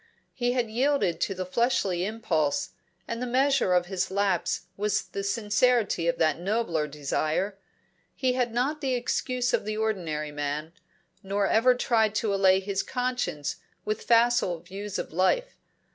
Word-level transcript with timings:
He 0.33 0.53
had 0.53 0.67
yielded 0.71 1.21
to 1.21 1.35
the 1.35 1.45
fleshly 1.45 2.05
impulse, 2.05 2.71
and 3.07 3.21
the 3.21 3.27
measure 3.27 3.73
of 3.73 3.85
his 3.85 4.09
lapse 4.09 4.61
was 4.75 5.03
the 5.03 5.23
sincerity 5.23 6.07
of 6.07 6.17
that 6.17 6.39
nobler 6.39 6.87
desire; 6.87 7.59
he 8.15 8.33
had 8.33 8.51
not 8.51 8.81
the 8.81 8.95
excuse 8.95 9.53
of 9.53 9.63
the 9.63 9.77
ordinary 9.77 10.31
man, 10.31 10.73
nor 11.21 11.45
ever 11.45 11.75
tried 11.75 12.15
to 12.15 12.33
allay 12.33 12.59
his 12.59 12.81
conscience 12.81 13.57
with 13.85 14.01
facile 14.01 14.59
views 14.61 14.97
of 14.97 15.13
life. 15.13 15.55